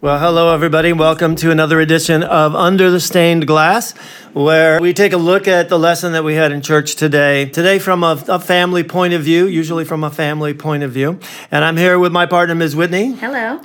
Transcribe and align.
Well, 0.00 0.20
hello, 0.20 0.54
everybody. 0.54 0.92
Welcome 0.92 1.34
to 1.34 1.50
another 1.50 1.80
edition 1.80 2.22
of 2.22 2.54
Under 2.54 2.88
the 2.88 3.00
Stained 3.00 3.48
Glass, 3.48 3.94
where 4.32 4.80
we 4.80 4.94
take 4.94 5.12
a 5.12 5.16
look 5.16 5.48
at 5.48 5.68
the 5.68 5.76
lesson 5.76 6.12
that 6.12 6.22
we 6.22 6.36
had 6.36 6.52
in 6.52 6.62
church 6.62 6.94
today. 6.94 7.46
Today, 7.46 7.80
from 7.80 8.04
a, 8.04 8.22
a, 8.28 8.38
family 8.38 8.84
point 8.84 9.12
of 9.12 9.22
view, 9.22 9.48
usually 9.48 9.84
from 9.84 10.04
a 10.04 10.10
family 10.10 10.54
point 10.54 10.84
of 10.84 10.92
view. 10.92 11.18
And 11.50 11.64
I'm 11.64 11.76
here 11.76 11.98
with 11.98 12.12
my 12.12 12.26
partner, 12.26 12.54
Ms. 12.54 12.76
Whitney. 12.76 13.14
Hello. 13.14 13.60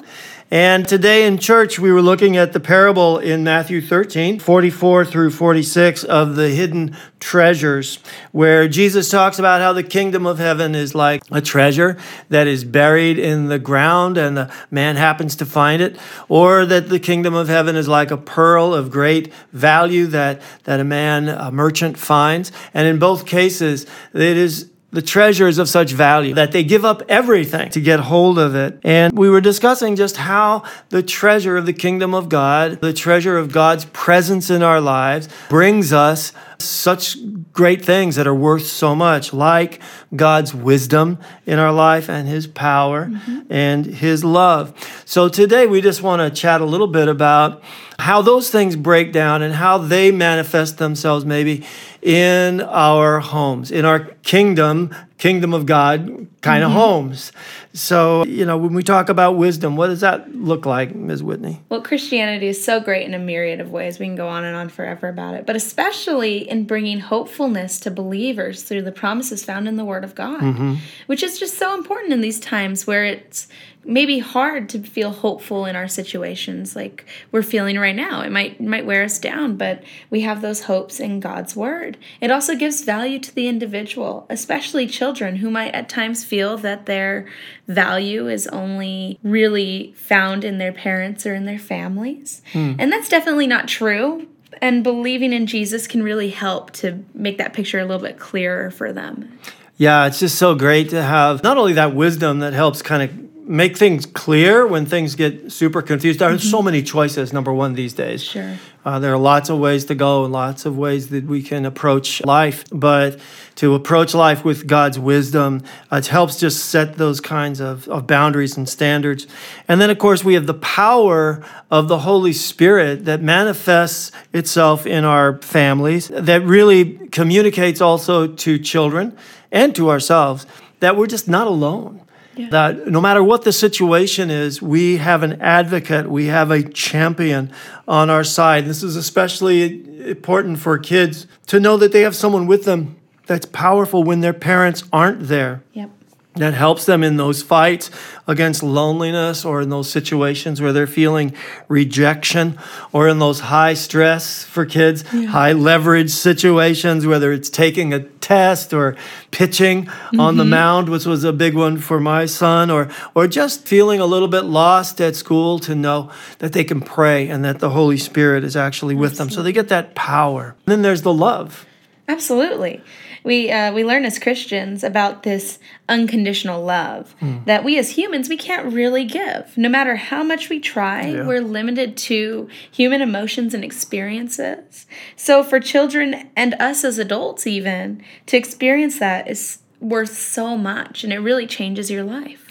And 0.52 0.88
today 0.88 1.26
in 1.26 1.40
church, 1.40 1.80
we 1.80 1.92
were 1.92 2.02
looking 2.02 2.38
at 2.38 2.54
the 2.54 2.60
parable 2.60 3.18
in 3.18 3.44
Matthew 3.44 3.82
13, 3.82 4.40
44 4.40 5.06
through 5.06 5.32
46 5.32 6.04
of 6.04 6.36
the 6.36 6.50
hidden 6.50 6.96
treasures, 7.20 7.98
where 8.32 8.68
Jesus 8.68 9.10
talks 9.10 9.40
about 9.40 9.62
how 9.62 9.74
the 9.74 9.84
kingdom 9.84 10.26
of 10.26 10.38
heaven 10.38 10.76
is 10.76 10.94
like 10.94 11.24
a 11.32 11.42
treasure 11.42 11.98
that 12.30 12.46
is 12.46 12.64
buried 12.66 13.18
in 13.18 13.48
the 13.48 13.58
ground 13.58 14.18
and 14.18 14.38
the 14.38 14.54
man 14.70 14.96
happens 14.96 15.36
to 15.38 15.46
find 15.46 15.82
it, 15.82 15.98
or 16.28 16.66
that 16.66 16.90
the 16.90 17.00
kingdom 17.00 17.34
of 17.34 17.48
heaven 17.48 17.76
is 17.76 17.88
like 17.88 18.12
a 18.12 18.18
pearl 18.18 18.74
of 18.74 18.92
great 18.92 19.34
value 19.54 20.06
that, 20.08 20.42
that 20.66 20.80
a 20.80 20.84
man, 20.84 21.30
a 21.30 21.52
merchant 21.52 21.98
finds. 21.98 22.52
And 22.74 22.88
in 22.88 23.00
both 23.00 23.26
cases, 23.26 23.86
it 24.14 24.38
is 24.38 24.70
the 24.94 25.02
treasures 25.02 25.58
of 25.58 25.68
such 25.68 25.92
value 25.92 26.36
that 26.36 26.52
they 26.52 26.64
give 26.64 26.86
up 26.86 27.02
everything 27.10 27.70
to 27.72 27.82
get 27.82 28.00
hold 28.00 28.38
of 28.38 28.56
it. 28.56 28.80
And 28.84 29.18
we 29.18 29.30
were 29.30 29.42
discussing 29.42 29.96
just 29.96 30.18
how 30.18 30.64
the 30.90 31.02
treasure 31.02 31.58
of 31.58 31.66
the 31.66 31.74
kingdom 31.74 32.14
of 32.14 32.30
God, 32.30 32.80
the 32.80 32.94
treasure 32.94 33.38
of 33.38 33.52
God's 33.52 33.86
presence 33.86 34.50
in 34.50 34.62
our 34.62 34.80
lives, 34.80 35.28
brings 35.50 35.92
us 35.92 36.32
such 36.60 37.18
great 37.52 37.84
things 37.84 38.16
that 38.16 38.28
are 38.28 38.36
worth 38.36 38.66
so 38.68 38.96
much, 38.96 39.34
like 39.34 39.82
God's 40.16 40.54
wisdom 40.54 41.18
in 41.46 41.60
our 41.60 41.74
life 41.74 42.10
and 42.10 42.28
His 42.28 42.48
power 42.48 43.08
mm-hmm. 43.08 43.42
and 43.50 43.86
His 43.86 44.24
love. 44.24 44.74
So 45.06 45.28
today 45.28 45.68
we 45.68 45.82
just 45.82 46.02
want 46.02 46.22
to 46.22 46.42
chat 46.42 46.62
a 46.62 46.66
little 46.66 46.88
bit 46.88 47.08
about 47.08 47.64
how 48.04 48.22
those 48.22 48.50
things 48.50 48.76
break 48.76 49.14
down 49.14 49.42
and 49.42 49.54
how 49.54 49.78
they 49.78 50.12
manifest 50.12 50.78
themselves 50.78 51.24
maybe 51.24 51.66
in 52.02 52.60
our 52.60 53.22
homes, 53.22 53.72
in 53.72 53.86
our 53.86 54.02
kingdom, 54.24 54.94
kingdom 55.18 55.54
of 55.54 55.66
God 55.66 56.28
kind 56.42 56.66
of 56.66 56.72
mm-hmm. 56.72 56.80
homes. 56.80 57.32
So, 57.72 58.26
you 58.26 58.46
know, 58.46 58.58
when 58.58 58.74
we 58.74 58.84
talk 58.84 59.08
about 59.08 59.38
wisdom, 59.38 59.78
what 59.78 59.88
does 59.88 60.02
that 60.02 60.36
look 60.36 60.66
like, 60.66 60.94
Ms. 60.94 61.24
Whitney? 61.24 61.62
Well, 61.70 61.82
Christianity 61.82 62.48
is 62.48 62.62
so 62.62 62.82
great 62.82 63.06
in 63.06 63.14
a 63.14 63.20
myriad 63.20 63.62
of 63.62 63.72
ways. 63.72 64.00
We 64.00 64.06
can 64.06 64.18
go 64.18 64.28
on 64.28 64.44
and 64.44 64.54
on 64.54 64.68
forever 64.68 65.08
about 65.08 65.36
it, 65.36 65.46
but 65.46 65.56
especially 65.56 66.50
in 66.50 66.66
bringing 66.66 67.00
hopefulness 67.00 67.80
to 67.80 67.90
believers 67.90 68.64
through 68.64 68.82
the 68.82 68.92
promises 68.92 69.46
found 69.46 69.70
in 69.70 69.78
the 69.78 69.86
Word 69.86 70.04
of 70.04 70.14
God, 70.14 70.42
mm-hmm. 70.42 70.76
which 71.06 71.24
is 71.24 71.40
just 71.40 71.58
so 71.58 71.74
important 71.74 72.12
in 72.12 72.20
these 72.20 72.42
times 72.42 72.86
where 72.86 73.06
it's 73.06 73.48
maybe 73.86 74.20
hard 74.20 74.70
to 74.70 74.80
feel 74.80 75.12
hopeful 75.12 75.66
in 75.66 75.76
our 75.76 75.88
situations 75.88 76.76
like 76.76 77.06
we're 77.32 77.44
feeling 77.44 77.78
right 77.78 77.96
now. 77.96 78.22
It 78.22 78.32
might 78.32 78.62
might 78.62 78.86
wear 78.86 79.04
us 79.04 79.20
down, 79.20 79.58
but 79.58 79.84
we 80.10 80.22
have 80.22 80.42
those 80.42 80.64
hopes 80.64 81.00
in 81.00 81.20
God's 81.20 81.56
word. 81.56 81.98
It 82.22 82.32
also 82.32 82.56
gives 82.56 82.84
value 82.84 83.20
to 83.20 83.36
the 83.36 83.48
individual, 83.48 84.26
especially 84.30 84.88
children 84.88 85.38
who 85.38 85.50
might 85.50 85.74
at 85.74 85.90
times 85.90 86.24
feel 86.24 86.58
that 86.58 86.86
their 86.86 87.28
value 87.68 88.28
is 88.28 88.48
only 88.48 89.20
really 89.24 89.94
found 89.96 90.44
in 90.44 90.58
their 90.58 90.74
parents 90.74 91.26
or 91.26 91.34
in 91.34 91.46
their 91.46 91.60
families. 91.60 92.42
Hmm. 92.52 92.74
And 92.80 92.92
that's 92.92 93.10
definitely 93.10 93.48
not 93.48 93.68
true. 93.68 94.28
And 94.62 94.84
believing 94.84 95.34
in 95.34 95.48
Jesus 95.48 95.88
can 95.88 96.04
really 96.04 96.30
help 96.30 96.72
to 96.72 97.04
make 97.14 97.38
that 97.38 97.54
picture 97.54 97.80
a 97.80 97.86
little 97.86 98.06
bit 98.06 98.20
clearer 98.20 98.72
for 98.72 98.94
them. 98.94 99.40
Yeah, 99.78 100.06
it's 100.06 100.20
just 100.20 100.38
so 100.38 100.56
great 100.56 100.90
to 100.92 101.02
have 101.02 101.44
not 101.44 101.58
only 101.58 101.74
that 101.74 101.96
wisdom 101.96 102.40
that 102.40 102.54
helps 102.54 102.82
kind 102.82 103.04
of 103.04 103.33
make 103.46 103.78
things 103.78 104.06
clear 104.06 104.66
when 104.66 104.86
things 104.86 105.16
get 105.16 105.52
super 105.52 105.82
confused. 105.82 106.20
There 106.20 106.30
are 106.30 106.34
mm-hmm. 106.34 106.50
so 106.50 106.62
many 106.62 106.82
choices, 106.82 107.34
number 107.34 107.54
one, 107.54 107.74
these 107.74 107.94
days. 107.94 108.24
Sure. 108.24 108.58
Uh, 108.86 109.00
there 109.00 109.14
are 109.14 109.18
lots 109.18 109.50
of 109.50 109.60
ways 109.60 109.86
to 109.86 109.96
go 109.96 110.24
and 110.24 110.34
lots 110.34 110.66
of 110.66 110.78
ways 110.78 111.10
that 111.10 111.26
we 111.26 111.42
can 111.42 111.66
approach 111.66 112.24
life. 112.26 112.66
But 112.72 113.20
to 113.56 113.76
approach 113.76 114.14
life 114.14 114.44
with 114.44 114.68
God's 114.68 114.98
wisdom, 115.00 115.64
uh, 115.92 115.98
it 115.98 116.08
helps 116.08 116.40
just 116.40 116.66
set 116.66 116.98
those 116.98 117.20
kinds 117.20 117.60
of, 117.60 117.88
of 117.88 118.08
boundaries 118.08 118.58
and 118.58 118.68
standards. 118.68 119.28
And 119.68 119.80
then, 119.80 119.90
of 119.90 120.00
course, 120.00 120.24
we 120.24 120.34
have 120.34 120.48
the 120.48 120.54
power 120.56 121.44
of 121.70 121.88
the 121.88 122.00
Holy 122.00 122.34
Spirit 122.34 123.06
that 123.06 123.22
manifests 123.22 124.12
itself 124.34 124.86
in 124.86 125.06
our 125.06 125.42
families, 125.42 126.08
that 126.10 126.44
really 126.44 127.08
communicates 127.10 127.82
also 127.82 128.28
to 128.28 128.58
children 128.60 129.18
and 129.52 129.76
to 129.76 129.90
ourselves 129.90 130.46
that 130.80 130.98
we're 130.98 131.08
just 131.08 131.30
not 131.30 131.48
alone 131.48 132.02
yeah. 132.36 132.50
That 132.50 132.88
no 132.88 133.00
matter 133.00 133.24
what 133.24 133.44
the 133.44 133.52
situation 133.52 134.30
is, 134.30 134.62
we 134.62 134.98
have 134.98 135.24
an 135.24 135.42
advocate, 135.42 136.10
we 136.10 136.28
have 136.28 136.52
a 136.52 136.64
champion 136.64 137.52
on 137.88 138.10
our 138.10 138.24
side. 138.24 138.66
This 138.66 138.82
is 138.82 138.96
especially 138.96 140.10
important 140.10 140.60
for 140.60 140.78
kids 140.78 141.28
to 141.48 141.60
know 141.60 141.78
that 141.78 141.92
they 141.92 142.02
have 142.02 142.16
someone 142.16 142.48
with 142.48 142.66
them 142.66 142.98
that's 143.28 143.46
powerful 143.46 144.04
when 144.04 144.22
their 144.22 144.34
parents 144.34 144.84
aren't 144.92 145.28
there. 145.28 145.64
Yep 145.74 145.92
that 146.36 146.54
helps 146.54 146.86
them 146.86 147.04
in 147.04 147.18
those 147.18 147.44
fights 147.44 147.92
against 148.28 148.64
loneliness 148.64 149.46
or 149.46 149.62
in 149.62 149.70
those 149.70 149.90
situations 149.90 150.62
where 150.62 150.74
they're 150.74 150.88
feeling 150.88 151.34
rejection 151.68 152.58
or 152.92 153.08
in 153.08 153.20
those 153.20 153.40
high 153.40 153.76
stress 153.76 154.44
for 154.44 154.66
kids, 154.66 155.04
yeah. 155.14 155.28
high 155.28 155.52
leverage 155.52 156.10
situations, 156.10 157.06
whether 157.06 157.32
it's 157.32 157.50
taking 157.50 157.94
a 157.94 158.00
test 158.24 158.74
or 158.74 158.96
pitching 159.32 159.86
mm-hmm. 159.86 160.20
on 160.20 160.38
the 160.38 160.44
mm-hmm. 160.44 160.52
mound, 160.52 160.90
which 160.90 161.06
was 161.06 161.24
a 161.24 161.34
big 161.34 161.54
one 161.54 161.78
for 161.78 162.00
my 162.00 162.26
son, 162.26 162.72
or, 162.72 162.90
or 163.14 163.28
just 163.28 163.68
feeling 163.68 164.00
a 164.00 164.06
little 164.06 164.30
bit 164.30 164.46
lost 164.46 165.02
at 165.02 165.16
school 165.16 165.60
to 165.60 165.76
know 165.76 166.10
that 166.40 166.54
they 166.54 166.64
can 166.64 166.82
pray 166.82 167.28
and 167.28 167.44
that 167.44 167.60
the 167.60 167.70
Holy 167.70 167.98
Spirit 167.98 168.44
is 168.44 168.56
actually 168.56 168.96
with 168.96 169.12
Absolutely. 169.12 169.36
them. 169.36 169.36
So 169.36 169.44
they 169.44 169.52
get 169.52 169.68
that 169.70 169.94
power. 169.94 170.56
And 170.66 170.72
then 170.72 170.82
there's 170.82 171.02
the 171.02 171.14
love. 171.14 171.66
Absolutely 172.08 172.82
we 173.24 173.52
uh, 173.52 173.74
we 173.74 173.84
learn 173.84 174.06
as 174.06 174.20
Christians 174.20 174.84
about 174.84 175.24
this 175.24 175.60
unconditional 175.88 176.64
love 176.64 177.16
mm. 177.20 177.44
that 177.46 177.64
we 177.64 177.78
as 177.78 177.92
humans 177.92 178.30
we 178.30 178.38
can't 178.38 178.72
really 178.74 179.06
give. 179.06 179.58
No 179.58 179.70
matter 179.70 179.96
how 179.96 180.24
much 180.24 180.50
we 180.50 180.60
try, 180.60 181.08
yeah. 181.08 181.26
we're 181.26 181.42
limited 181.42 181.98
to 181.98 182.50
human 182.72 183.02
emotions 183.02 183.54
and 183.54 183.64
experiences. 183.64 184.86
So 185.16 185.44
for 185.44 185.60
children 185.60 186.30
and 186.36 186.54
us 186.56 186.84
as 186.84 186.98
adults 186.98 187.48
even 187.48 188.04
to 188.28 188.38
experience 188.38 189.00
that 189.00 189.30
is 189.30 189.60
worth 189.80 190.16
so 190.16 190.58
much 190.58 191.04
and 191.04 191.12
it 191.12 191.20
really 191.20 191.48
changes 191.48 191.90
your 191.90 192.04
life. 192.04 192.43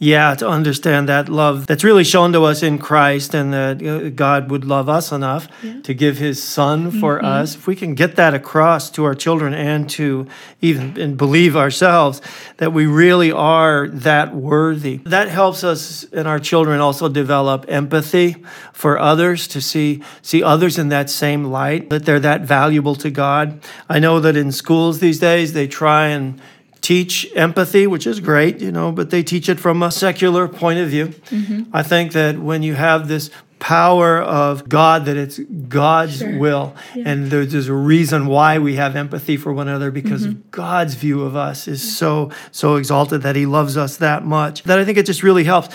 Yeah, 0.00 0.36
to 0.36 0.48
understand 0.48 1.08
that 1.08 1.28
love 1.28 1.66
that's 1.66 1.82
really 1.82 2.04
shown 2.04 2.32
to 2.32 2.44
us 2.44 2.62
in 2.62 2.78
Christ 2.78 3.34
and 3.34 3.52
that 3.52 3.82
uh, 3.82 4.10
God 4.10 4.48
would 4.48 4.64
love 4.64 4.88
us 4.88 5.10
enough 5.10 5.48
yeah. 5.60 5.80
to 5.82 5.92
give 5.92 6.18
his 6.18 6.40
son 6.40 6.92
for 6.92 7.16
mm-hmm. 7.16 7.26
us. 7.26 7.56
If 7.56 7.66
we 7.66 7.74
can 7.74 7.96
get 7.96 8.14
that 8.14 8.32
across 8.32 8.90
to 8.90 9.04
our 9.04 9.16
children 9.16 9.54
and 9.54 9.90
to 9.90 10.28
even 10.60 11.00
and 11.00 11.16
believe 11.16 11.56
ourselves 11.56 12.22
that 12.58 12.72
we 12.72 12.86
really 12.86 13.32
are 13.32 13.88
that 13.88 14.36
worthy. 14.36 14.98
That 14.98 15.28
helps 15.28 15.64
us 15.64 16.04
and 16.12 16.28
our 16.28 16.38
children 16.38 16.80
also 16.80 17.08
develop 17.08 17.64
empathy 17.66 18.36
for 18.72 19.00
others 19.00 19.48
to 19.48 19.60
see 19.60 20.04
see 20.22 20.44
others 20.44 20.78
in 20.78 20.90
that 20.90 21.10
same 21.10 21.46
light 21.46 21.90
that 21.90 22.04
they're 22.04 22.20
that 22.20 22.42
valuable 22.42 22.94
to 22.94 23.10
God. 23.10 23.60
I 23.88 23.98
know 23.98 24.20
that 24.20 24.36
in 24.36 24.52
schools 24.52 25.00
these 25.00 25.18
days 25.18 25.54
they 25.54 25.66
try 25.66 26.06
and 26.06 26.40
teach 26.88 27.30
empathy, 27.36 27.86
which 27.86 28.06
is 28.06 28.18
great, 28.18 28.62
you 28.62 28.72
know, 28.72 28.90
but 28.90 29.10
they 29.10 29.22
teach 29.22 29.50
it 29.50 29.60
from 29.60 29.82
a 29.82 29.90
secular 29.90 30.48
point 30.48 30.78
of 30.78 30.88
view. 30.88 31.08
Mm-hmm. 31.08 31.64
I 31.70 31.82
think 31.82 32.12
that 32.12 32.38
when 32.38 32.62
you 32.62 32.76
have 32.76 33.08
this 33.08 33.28
power 33.58 34.22
of 34.22 34.70
God, 34.70 35.04
that 35.04 35.18
it's 35.18 35.38
God's 35.38 36.20
sure. 36.20 36.38
will, 36.38 36.74
yeah. 36.94 37.10
and 37.10 37.30
there's 37.30 37.68
a 37.68 37.74
reason 37.74 38.26
why 38.26 38.58
we 38.58 38.76
have 38.76 38.96
empathy 38.96 39.36
for 39.36 39.52
one 39.52 39.68
another 39.68 39.90
because 39.90 40.26
mm-hmm. 40.26 40.40
God's 40.50 40.94
view 40.94 41.24
of 41.24 41.36
us 41.36 41.68
is 41.68 41.84
yeah. 41.84 41.92
so 41.92 42.30
so 42.52 42.76
exalted 42.76 43.20
that 43.20 43.36
He 43.36 43.44
loves 43.44 43.76
us 43.76 43.98
that 43.98 44.24
much. 44.24 44.62
That 44.62 44.78
I 44.78 44.86
think 44.86 44.96
it 44.96 45.04
just 45.04 45.22
really 45.22 45.44
helps 45.44 45.68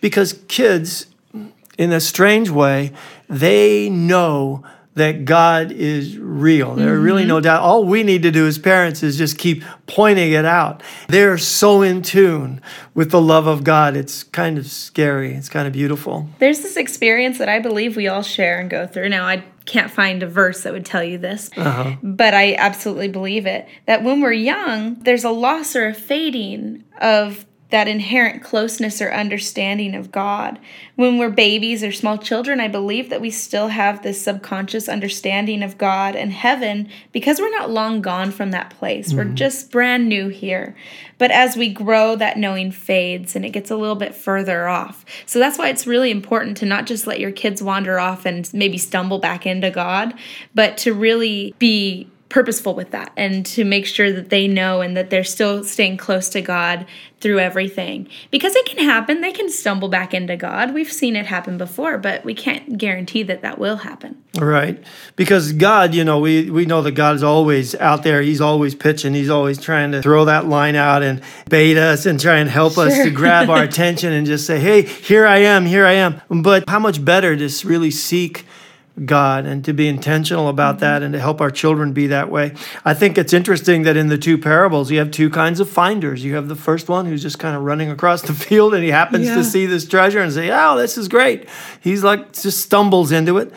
because 0.00 0.42
kids, 0.48 1.06
in 1.78 1.92
a 1.92 2.00
strange 2.00 2.50
way, 2.50 2.92
they 3.28 3.88
know 3.90 4.64
that 4.98 5.24
God 5.24 5.72
is 5.72 6.16
real. 6.18 6.70
Mm-hmm. 6.70 6.80
There 6.80 6.98
really 6.98 7.24
no 7.24 7.36
mm-hmm. 7.36 7.44
doubt. 7.44 7.62
All 7.62 7.84
we 7.84 8.02
need 8.02 8.22
to 8.22 8.30
do 8.30 8.46
as 8.46 8.58
parents 8.58 9.02
is 9.02 9.16
just 9.18 9.38
keep 9.38 9.64
pointing 9.86 10.32
it 10.32 10.44
out. 10.44 10.82
They're 11.08 11.38
so 11.38 11.82
in 11.82 12.02
tune 12.02 12.60
with 12.94 13.10
the 13.10 13.20
love 13.20 13.46
of 13.46 13.64
God. 13.64 13.96
It's 13.96 14.22
kind 14.22 14.58
of 14.58 14.66
scary. 14.66 15.34
It's 15.34 15.48
kind 15.48 15.66
of 15.66 15.72
beautiful. 15.72 16.28
There's 16.38 16.60
this 16.60 16.76
experience 16.76 17.38
that 17.38 17.48
I 17.48 17.58
believe 17.58 17.96
we 17.96 18.08
all 18.08 18.22
share 18.22 18.60
and 18.60 18.68
go 18.68 18.86
through. 18.86 19.08
Now, 19.08 19.26
I 19.26 19.44
can't 19.64 19.90
find 19.90 20.22
a 20.22 20.26
verse 20.26 20.62
that 20.62 20.72
would 20.72 20.86
tell 20.86 21.04
you 21.04 21.18
this, 21.18 21.50
uh-huh. 21.56 21.96
but 22.02 22.34
I 22.34 22.54
absolutely 22.54 23.08
believe 23.08 23.46
it 23.46 23.68
that 23.86 24.02
when 24.02 24.20
we're 24.20 24.32
young, 24.32 24.94
there's 25.00 25.24
a 25.24 25.30
loss 25.30 25.76
or 25.76 25.88
a 25.88 25.94
fading 25.94 26.84
of 27.00 27.44
that 27.70 27.88
inherent 27.88 28.42
closeness 28.42 29.02
or 29.02 29.12
understanding 29.12 29.94
of 29.94 30.10
God. 30.10 30.58
When 30.96 31.18
we're 31.18 31.28
babies 31.28 31.84
or 31.84 31.92
small 31.92 32.16
children, 32.16 32.60
I 32.60 32.68
believe 32.68 33.10
that 33.10 33.20
we 33.20 33.30
still 33.30 33.68
have 33.68 34.02
this 34.02 34.22
subconscious 34.22 34.88
understanding 34.88 35.62
of 35.62 35.76
God 35.76 36.16
and 36.16 36.32
heaven 36.32 36.88
because 37.12 37.38
we're 37.38 37.50
not 37.50 37.70
long 37.70 38.00
gone 38.00 38.30
from 38.30 38.52
that 38.52 38.70
place. 38.70 39.08
Mm-hmm. 39.08 39.16
We're 39.16 39.34
just 39.34 39.70
brand 39.70 40.08
new 40.08 40.28
here. 40.28 40.74
But 41.18 41.30
as 41.30 41.56
we 41.56 41.72
grow, 41.72 42.16
that 42.16 42.38
knowing 42.38 42.70
fades 42.70 43.36
and 43.36 43.44
it 43.44 43.50
gets 43.50 43.70
a 43.70 43.76
little 43.76 43.96
bit 43.96 44.14
further 44.14 44.66
off. 44.66 45.04
So 45.26 45.38
that's 45.38 45.58
why 45.58 45.68
it's 45.68 45.86
really 45.86 46.10
important 46.10 46.56
to 46.58 46.66
not 46.66 46.86
just 46.86 47.06
let 47.06 47.20
your 47.20 47.32
kids 47.32 47.62
wander 47.62 47.98
off 47.98 48.24
and 48.24 48.52
maybe 48.54 48.78
stumble 48.78 49.18
back 49.18 49.44
into 49.44 49.70
God, 49.70 50.14
but 50.54 50.78
to 50.78 50.94
really 50.94 51.54
be 51.58 52.08
purposeful 52.28 52.74
with 52.74 52.90
that 52.90 53.10
and 53.16 53.46
to 53.46 53.64
make 53.64 53.86
sure 53.86 54.12
that 54.12 54.28
they 54.28 54.46
know 54.46 54.80
and 54.82 54.96
that 54.96 55.08
they're 55.08 55.24
still 55.24 55.64
staying 55.64 55.96
close 55.96 56.28
to 56.28 56.42
God 56.42 56.86
through 57.20 57.38
everything. 57.38 58.06
Because 58.30 58.54
it 58.54 58.66
can 58.66 58.84
happen, 58.84 59.22
they 59.22 59.32
can 59.32 59.50
stumble 59.50 59.88
back 59.88 60.14
into 60.14 60.36
God. 60.36 60.74
We've 60.74 60.92
seen 60.92 61.16
it 61.16 61.26
happen 61.26 61.58
before, 61.58 61.98
but 61.98 62.24
we 62.24 62.34
can't 62.34 62.78
guarantee 62.78 63.22
that 63.24 63.42
that 63.42 63.58
will 63.58 63.78
happen. 63.78 64.22
Right. 64.36 64.82
Because 65.16 65.52
God, 65.52 65.94
you 65.94 66.04
know, 66.04 66.20
we, 66.20 66.50
we 66.50 66.66
know 66.66 66.82
that 66.82 66.92
God 66.92 67.16
is 67.16 67.22
always 67.22 67.74
out 67.76 68.02
there. 68.02 68.20
He's 68.20 68.40
always 68.40 68.74
pitching. 68.74 69.14
He's 69.14 69.30
always 69.30 69.58
trying 69.58 69.92
to 69.92 70.02
throw 70.02 70.26
that 70.26 70.46
line 70.46 70.76
out 70.76 71.02
and 71.02 71.22
bait 71.48 71.76
us 71.78 72.06
and 72.06 72.20
try 72.20 72.38
and 72.38 72.48
help 72.48 72.74
sure. 72.74 72.86
us 72.86 72.94
to 73.02 73.10
grab 73.10 73.48
our 73.48 73.62
attention 73.64 74.12
and 74.12 74.26
just 74.26 74.46
say, 74.46 74.60
hey, 74.60 74.82
here 74.82 75.26
I 75.26 75.38
am, 75.38 75.64
here 75.64 75.86
I 75.86 75.92
am. 75.92 76.20
But 76.28 76.68
how 76.68 76.78
much 76.78 77.02
better 77.02 77.36
to 77.36 77.66
really 77.66 77.90
seek 77.90 78.44
God 79.04 79.46
and 79.46 79.64
to 79.64 79.72
be 79.72 79.88
intentional 79.88 80.48
about 80.48 80.76
mm-hmm. 80.76 80.80
that 80.80 81.02
and 81.02 81.12
to 81.12 81.20
help 81.20 81.40
our 81.40 81.50
children 81.50 81.92
be 81.92 82.08
that 82.08 82.30
way. 82.30 82.54
I 82.84 82.94
think 82.94 83.18
it's 83.18 83.32
interesting 83.32 83.82
that 83.82 83.96
in 83.96 84.08
the 84.08 84.18
two 84.18 84.38
parables, 84.38 84.90
you 84.90 84.98
have 84.98 85.10
two 85.10 85.30
kinds 85.30 85.60
of 85.60 85.68
finders. 85.68 86.24
You 86.24 86.34
have 86.34 86.48
the 86.48 86.56
first 86.56 86.88
one 86.88 87.06
who's 87.06 87.22
just 87.22 87.38
kind 87.38 87.56
of 87.56 87.62
running 87.62 87.90
across 87.90 88.22
the 88.22 88.32
field 88.48 88.74
and 88.74 88.82
he 88.82 88.90
happens 88.90 89.26
yeah. 89.26 89.36
to 89.36 89.44
see 89.44 89.66
this 89.66 89.86
treasure 89.86 90.20
and 90.20 90.32
say, 90.32 90.50
Oh, 90.52 90.76
this 90.76 90.98
is 90.98 91.08
great. 91.08 91.48
He's 91.80 92.04
like 92.04 92.32
just 92.32 92.60
stumbles 92.60 93.12
into 93.12 93.38
it. 93.38 93.52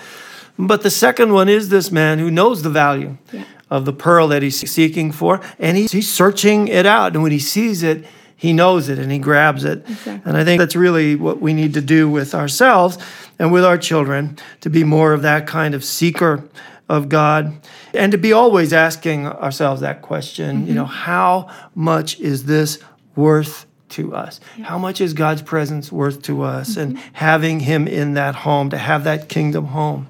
But 0.57 0.83
the 0.83 0.91
second 0.91 1.33
one 1.33 1.49
is 1.49 1.69
this 1.69 1.91
man 1.91 2.19
who 2.19 2.29
knows 2.29 2.61
the 2.61 2.69
value 2.69 3.17
yeah. 3.31 3.45
of 3.69 3.85
the 3.85 3.93
pearl 3.93 4.27
that 4.27 4.43
he's 4.43 4.69
seeking 4.69 5.11
for 5.11 5.41
and 5.57 5.77
he's, 5.77 5.91
he's 5.91 6.11
searching 6.11 6.67
it 6.67 6.85
out. 6.85 7.13
And 7.13 7.23
when 7.23 7.31
he 7.31 7.39
sees 7.39 7.83
it, 7.83 8.05
he 8.35 8.53
knows 8.53 8.89
it 8.89 8.97
and 8.97 9.11
he 9.11 9.19
grabs 9.19 9.63
it. 9.63 9.83
Exactly. 9.87 10.21
And 10.25 10.35
I 10.35 10.43
think 10.43 10.59
that's 10.59 10.75
really 10.75 11.15
what 11.15 11.39
we 11.39 11.53
need 11.53 11.75
to 11.75 11.81
do 11.81 12.09
with 12.09 12.33
ourselves 12.33 12.97
and 13.41 13.51
with 13.51 13.65
our 13.65 13.77
children 13.77 14.37
to 14.59 14.69
be 14.69 14.83
more 14.83 15.13
of 15.13 15.23
that 15.23 15.47
kind 15.47 15.73
of 15.73 15.83
seeker 15.83 16.47
of 16.87 17.09
God 17.09 17.59
and 17.91 18.11
to 18.11 18.17
be 18.19 18.31
always 18.31 18.71
asking 18.71 19.25
ourselves 19.25 19.81
that 19.81 20.03
question, 20.03 20.57
mm-hmm. 20.57 20.67
you 20.67 20.75
know, 20.75 20.85
how 20.85 21.49
much 21.73 22.19
is 22.19 22.45
this 22.45 22.77
worth 23.15 23.65
to 23.89 24.13
us? 24.13 24.39
Yeah. 24.57 24.65
How 24.65 24.77
much 24.77 25.01
is 25.01 25.13
God's 25.13 25.41
presence 25.41 25.91
worth 25.91 26.21
to 26.23 26.43
us 26.43 26.71
mm-hmm. 26.71 26.81
and 26.81 26.97
having 27.13 27.61
him 27.61 27.87
in 27.87 28.13
that 28.13 28.35
home 28.35 28.69
to 28.69 28.77
have 28.77 29.05
that 29.05 29.27
kingdom 29.27 29.65
home? 29.65 30.07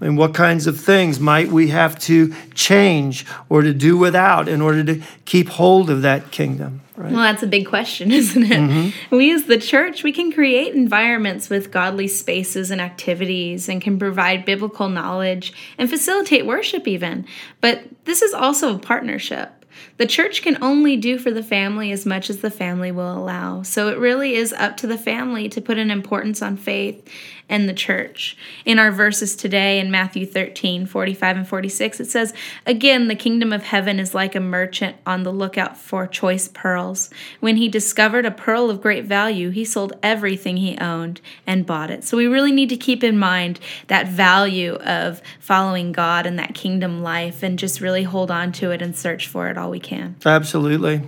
And 0.00 0.18
what 0.18 0.34
kinds 0.34 0.66
of 0.66 0.78
things 0.78 1.18
might 1.18 1.48
we 1.48 1.68
have 1.68 1.98
to 2.00 2.34
change 2.54 3.24
or 3.48 3.62
to 3.62 3.72
do 3.72 3.96
without 3.96 4.48
in 4.48 4.60
order 4.60 4.84
to 4.84 5.02
keep 5.24 5.48
hold 5.48 5.88
of 5.88 6.02
that 6.02 6.30
kingdom? 6.30 6.82
Right? 6.96 7.12
Well, 7.12 7.20
that's 7.20 7.42
a 7.42 7.46
big 7.46 7.66
question, 7.66 8.10
isn't 8.12 8.42
it? 8.42 8.50
Mm-hmm. 8.50 9.16
We, 9.16 9.32
as 9.32 9.44
the 9.44 9.58
church, 9.58 10.02
we 10.02 10.12
can 10.12 10.32
create 10.32 10.74
environments 10.74 11.48
with 11.48 11.70
godly 11.70 12.08
spaces 12.08 12.70
and 12.70 12.80
activities 12.80 13.68
and 13.68 13.80
can 13.80 13.98
provide 13.98 14.44
biblical 14.44 14.88
knowledge 14.88 15.52
and 15.78 15.88
facilitate 15.88 16.46
worship, 16.46 16.88
even. 16.88 17.26
But 17.60 17.84
this 18.04 18.22
is 18.22 18.34
also 18.34 18.74
a 18.74 18.78
partnership. 18.78 19.55
The 19.96 20.06
church 20.06 20.42
can 20.42 20.62
only 20.62 20.96
do 20.96 21.18
for 21.18 21.30
the 21.30 21.42
family 21.42 21.92
as 21.92 22.04
much 22.04 22.28
as 22.28 22.38
the 22.38 22.50
family 22.50 22.92
will 22.92 23.16
allow. 23.16 23.62
So 23.62 23.88
it 23.88 23.98
really 23.98 24.34
is 24.34 24.52
up 24.52 24.76
to 24.78 24.86
the 24.86 24.98
family 24.98 25.48
to 25.48 25.60
put 25.60 25.78
an 25.78 25.90
importance 25.90 26.42
on 26.42 26.56
faith 26.56 27.08
and 27.48 27.68
the 27.68 27.74
church. 27.74 28.36
In 28.64 28.78
our 28.78 28.90
verses 28.90 29.36
today 29.36 29.78
in 29.78 29.90
Matthew 29.90 30.26
13, 30.26 30.86
45 30.86 31.36
and 31.36 31.48
46, 31.48 32.00
it 32.00 32.06
says, 32.06 32.34
Again, 32.66 33.06
the 33.06 33.14
kingdom 33.14 33.52
of 33.52 33.62
heaven 33.62 34.00
is 34.00 34.14
like 34.14 34.34
a 34.34 34.40
merchant 34.40 34.96
on 35.06 35.22
the 35.22 35.32
lookout 35.32 35.76
for 35.76 36.06
choice 36.06 36.48
pearls. 36.48 37.08
When 37.40 37.56
he 37.56 37.68
discovered 37.68 38.26
a 38.26 38.30
pearl 38.30 38.68
of 38.68 38.80
great 38.80 39.04
value, 39.04 39.50
he 39.50 39.64
sold 39.64 39.92
everything 40.02 40.56
he 40.56 40.76
owned 40.78 41.20
and 41.46 41.66
bought 41.66 41.90
it. 41.90 42.02
So 42.04 42.16
we 42.16 42.26
really 42.26 42.52
need 42.52 42.68
to 42.70 42.76
keep 42.76 43.04
in 43.04 43.16
mind 43.16 43.60
that 43.86 44.08
value 44.08 44.74
of 44.74 45.22
following 45.38 45.92
God 45.92 46.26
and 46.26 46.38
that 46.38 46.54
kingdom 46.54 47.02
life 47.02 47.42
and 47.42 47.58
just 47.58 47.80
really 47.80 48.02
hold 48.02 48.30
on 48.30 48.50
to 48.52 48.72
it 48.72 48.82
and 48.82 48.96
search 48.96 49.28
for 49.28 49.48
it 49.48 49.56
all 49.56 49.65
we 49.70 49.80
can. 49.80 50.16
Absolutely. 50.24 51.02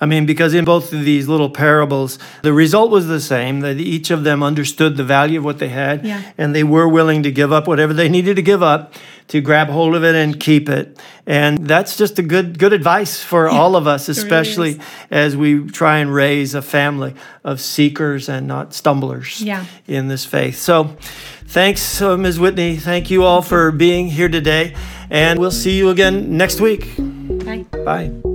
I 0.00 0.04
mean, 0.04 0.26
because 0.26 0.52
in 0.52 0.66
both 0.66 0.92
of 0.92 1.04
these 1.04 1.26
little 1.26 1.48
parables, 1.48 2.18
the 2.42 2.52
result 2.52 2.90
was 2.90 3.06
the 3.06 3.20
same 3.20 3.60
that 3.60 3.78
each 3.78 4.10
of 4.10 4.24
them 4.24 4.42
understood 4.42 4.96
the 4.96 5.04
value 5.04 5.38
of 5.38 5.44
what 5.44 5.58
they 5.58 5.68
had, 5.68 6.04
yeah. 6.04 6.32
and 6.36 6.54
they 6.54 6.64
were 6.64 6.86
willing 6.86 7.22
to 7.22 7.32
give 7.32 7.50
up 7.50 7.66
whatever 7.66 7.94
they 7.94 8.08
needed 8.08 8.36
to 8.36 8.42
give 8.42 8.62
up 8.62 8.92
to 9.28 9.40
grab 9.40 9.68
hold 9.68 9.94
of 9.96 10.04
it 10.04 10.14
and 10.14 10.38
keep 10.38 10.68
it. 10.68 10.98
And 11.26 11.66
that's 11.66 11.96
just 11.96 12.18
a 12.18 12.22
good 12.22 12.58
good 12.58 12.74
advice 12.74 13.22
for 13.22 13.48
yeah, 13.48 13.58
all 13.58 13.74
of 13.74 13.86
us, 13.86 14.08
especially 14.08 14.74
really 14.74 14.84
as 15.10 15.36
we 15.36 15.66
try 15.66 15.98
and 15.98 16.14
raise 16.14 16.54
a 16.54 16.62
family 16.62 17.14
of 17.42 17.60
seekers 17.60 18.28
and 18.28 18.46
not 18.46 18.74
stumblers 18.74 19.40
yeah. 19.40 19.64
in 19.86 20.08
this 20.08 20.26
faith. 20.26 20.58
So, 20.58 20.96
thanks, 21.46 22.02
uh, 22.02 22.18
Ms. 22.18 22.38
Whitney. 22.38 22.76
Thank 22.76 23.10
you 23.10 23.24
all 23.24 23.40
for 23.40 23.72
being 23.72 24.08
here 24.08 24.28
today, 24.28 24.74
and 25.08 25.40
we'll 25.40 25.50
see 25.50 25.78
you 25.78 25.88
again 25.88 26.36
next 26.36 26.60
week. 26.60 27.05
Bye. 27.86 28.25